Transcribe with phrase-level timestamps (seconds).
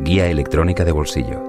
[0.00, 1.42] guía electrónica de bolsillo.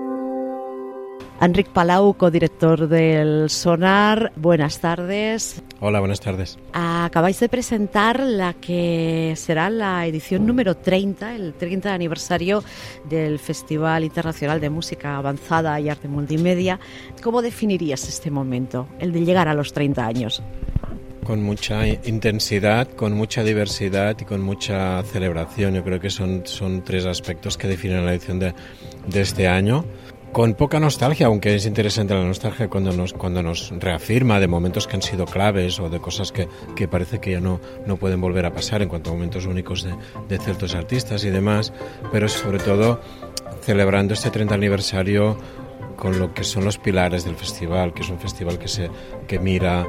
[1.41, 5.63] Enric Palau, codirector del Sonar, buenas tardes.
[5.79, 6.57] Hola, buenas tardes.
[6.73, 12.61] Acabáis de presentar la que será la edición número 30, el 30 aniversario
[13.09, 16.81] del Festival Internacional de Música Avanzada y Arte Multimedia.
[17.23, 20.43] ¿Cómo definirías este momento, el de llegar a los 30 años?
[21.29, 25.75] Con mucha intensidad, con mucha diversidad y con mucha celebración.
[25.75, 28.55] Yo creo que son, son tres aspectos que definen la edición de,
[29.05, 29.85] de este año
[30.31, 34.87] con poca nostalgia, aunque es interesante la nostalgia cuando nos, cuando nos reafirma de momentos
[34.87, 38.19] que han sido claves o de cosas que, que parece que ya no, no pueden
[38.19, 39.93] volver a pasar en cuanto a momentos únicos de,
[40.27, 41.71] de ciertos artistas y demás,
[42.11, 43.01] pero sobre todo
[43.61, 45.37] celebrando este 30 aniversario
[45.95, 48.89] con lo que son los pilares del festival, que es un festival que, se,
[49.27, 49.85] que, mira,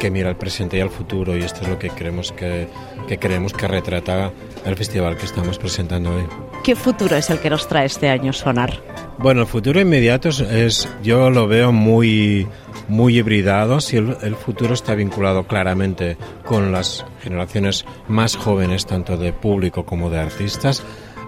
[0.00, 2.66] que mira al presente y al futuro y esto es lo que creemos que,
[3.06, 4.32] que creemos que retrata
[4.64, 6.24] el festival que estamos presentando hoy.
[6.64, 8.82] ¿Qué futuro es el que nos trae este año Sonar?
[9.18, 12.48] Bueno, el futuro inmediato es, yo lo veo muy,
[12.88, 13.80] muy hibridado.
[13.80, 19.84] Si el, el, futuro está vinculado claramente con las generaciones más jóvenes, tanto de público
[19.84, 20.82] como de artistas,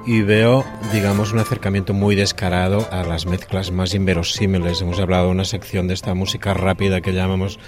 [0.06, 4.80] y veo, digamos, un acercamiento muy descarado a las mezclas más inverosímiles.
[4.80, 7.58] Hemos hablado de una sección de esta música rápida que llamamos,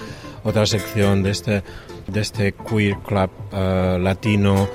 [0.44, 1.62] otra sección de este,
[2.06, 4.68] de este queer club uh, latino.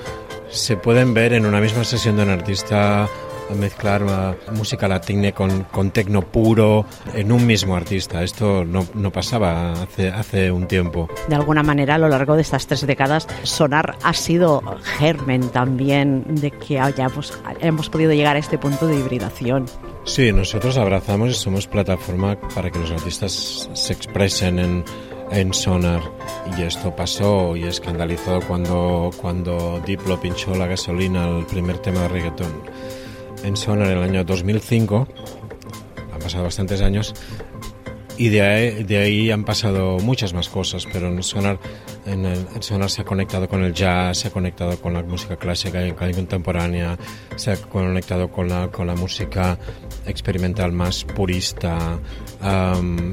[0.50, 3.08] Se pueden ver en una misma sesión de un artista
[3.56, 8.22] mezclar uh, música latina con, con tecno puro en un mismo artista.
[8.22, 11.08] Esto no, no, pasaba hace, hace un tiempo.
[11.28, 14.62] De alguna manera, a lo largo de estas tres décadas, Sonar ha sido
[14.98, 19.66] germen también de que hayamos, hemos podido llegar a este punto de hibridación.
[20.04, 24.84] Sí, nosotros abrazamos y somos plataforma para que los artistas se expresen en,
[25.30, 26.02] en Sonar.
[26.56, 32.08] Y esto pasó y escandalizó cuando, cuando Diplo pinchó la gasolina al primer tema de
[32.08, 32.52] reggaetón
[33.44, 35.08] en Sonar en el año 2005,
[36.12, 37.14] han pasado bastantes años,
[38.20, 41.58] y de ahí, han pasado muchas más cosas, pero en Sonar,
[42.04, 45.86] en Sonar se ha conectado con el jazz, se ha conectado con la música clásica
[45.86, 46.98] y contemporánea,
[47.36, 49.58] se ha conectado con la, con la música
[50.10, 51.98] experimental más purista,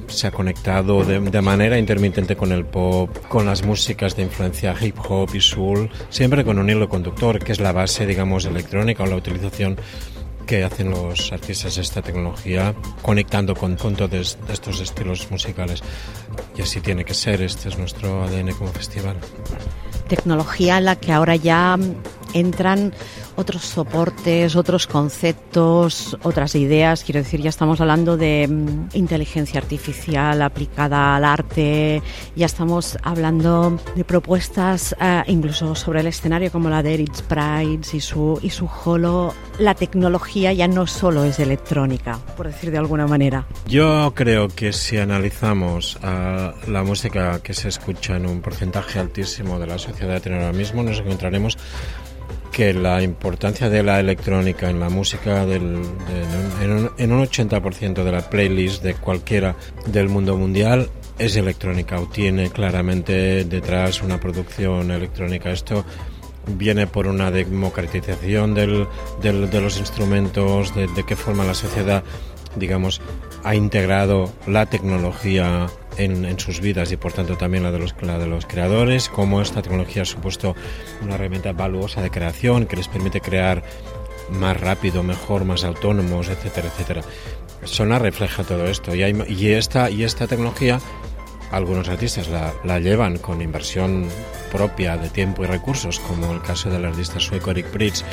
[0.07, 4.97] se ha conectado de, manera intermitente con el pop, con las músicas de influencia hip
[5.07, 9.07] hop y soul, siempre con un hilo conductor que es la base, digamos, electrónica o
[9.07, 9.77] la utilización
[10.45, 15.83] que hacen los artistas de esta tecnología conectando con, con todos estos estilos musicales.
[16.57, 19.17] Y así tiene que ser, este es nuestro ADN como festival.
[20.07, 21.77] Tecnología en la que ahora ya
[22.33, 22.93] entran
[23.35, 27.03] otros soportes, otros conceptos, otras ideas.
[27.03, 32.01] Quiero decir, ya estamos hablando de um, inteligencia artificial aplicada al arte,
[32.35, 37.95] ya estamos hablando de propuestas uh, incluso sobre el escenario como la de Eric Price
[37.95, 39.33] y su, y su holo.
[39.59, 43.45] La tecnología ya no solo es electrónica, por decir de alguna manera.
[43.67, 49.59] Yo creo que si analizamos uh, la música que se escucha en un porcentaje altísimo
[49.59, 51.57] de la sociedad en ahora mismo, nos encontraremos
[52.51, 57.25] que la importancia de la electrónica en la música del, de, en, un, en un
[57.25, 64.01] 80% de la playlist de cualquiera del mundo mundial es electrónica o tiene claramente detrás
[64.01, 65.51] una producción electrónica.
[65.51, 65.85] Esto
[66.47, 68.87] viene por una democratización del,
[69.21, 72.03] del, de los instrumentos, de, de qué forma la sociedad,
[72.55, 73.01] digamos,
[73.43, 78.19] ha integrado la tecnología en, sus vidas y por tanto también la de, los, la
[78.19, 80.55] de los creadores, cómo esta tecnología ha supuesto
[81.01, 83.63] una herramienta valuosa de creación que les permite crear
[84.29, 87.01] más rápido, mejor, más autónomos, etcétera, etcétera.
[87.63, 90.79] Sona refleja todo esto y, esta, y esta tecnología
[91.51, 94.07] algunos artistas la, llevan con inversión
[94.51, 98.03] propia de tiempo y recursos, como el caso del artista sueco Eric Pritz,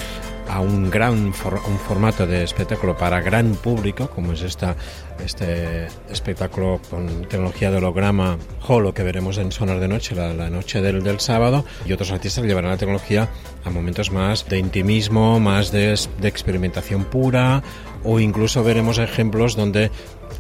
[0.49, 4.77] a un gran un formato de espectáculo para gran público, como es esta,
[5.25, 8.37] este espectáculo con tecnología de holograma
[8.67, 12.11] Holo que veremos en Sonar de Noche, la, la noche del, del, sábado, y otros
[12.13, 13.29] artistas llevarán la tecnología
[13.65, 17.63] a momentos más de intimismo, más de, de experimentación pura,
[18.05, 19.91] o incluso veremos ejemplos donde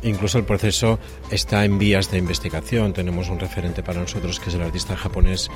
[0.04, 0.98] incluso el proceso
[1.30, 2.92] está en vías de investigación.
[2.92, 5.50] Tenemos un referente para nosotros que es el artista japonés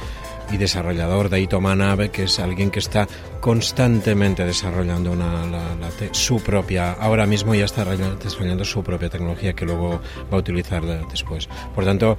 [0.51, 3.07] y desarrollador Daito Manabe, que es alguien que está
[3.41, 9.09] constantemente desarrollando una, la, la te, su propia, ahora mismo ya está desarrollando su propia
[9.09, 10.01] tecnología que luego
[10.33, 11.49] va a utilizar de, después.
[11.75, 12.19] Por tanto,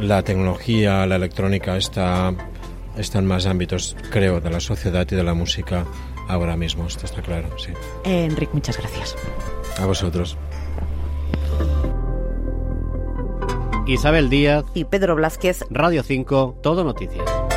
[0.00, 2.34] la tecnología, la electrónica está,
[2.96, 5.84] está en más ámbitos, creo, de la sociedad y de la música
[6.28, 7.72] ahora mismo, esto está claro, sí.
[8.04, 9.16] Eh, Enrique, muchas gracias.
[9.78, 10.36] A vosotros.
[13.88, 17.47] Isabel Díaz y Pedro Blázquez, Radio 5, Todo Noticias.